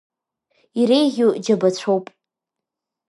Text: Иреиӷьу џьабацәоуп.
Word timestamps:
Иреиӷьу 0.79 1.31
џьабацәоуп. 1.43 2.05